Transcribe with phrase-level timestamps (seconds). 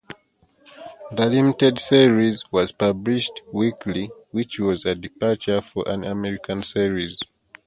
[1.11, 7.19] The limited series was published weekly, which was a departure for an American series.